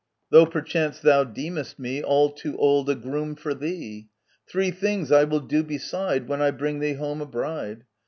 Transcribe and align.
* 0.17 0.29
Though 0.31 0.47
perchance 0.47 0.97
thou 0.99 1.23
deemest 1.25 1.77
me 1.77 2.01
All 2.01 2.31
too 2.31 2.57
old 2.57 2.89
a 2.89 2.95
groom 2.95 3.35
for 3.35 3.53
thee, 3.53 4.07
Three 4.47 4.71
things 4.71 5.11
I 5.11 5.25
will 5.25 5.41
do 5.41 5.61
beside 5.61 6.27
When 6.27 6.41
I 6.41 6.49
bring 6.49 6.79
thee 6.79 6.93
home 6.93 7.21
a 7.21 7.27
bride. 7.27 7.83